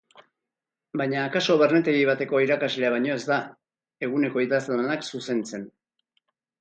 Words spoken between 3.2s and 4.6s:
da, eguneko